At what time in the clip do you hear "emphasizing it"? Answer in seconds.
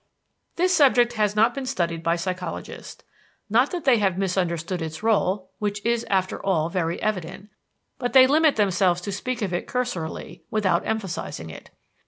10.87-11.69